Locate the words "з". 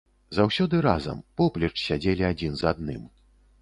2.63-2.75